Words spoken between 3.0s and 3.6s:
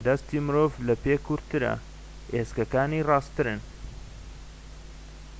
ڕاستترن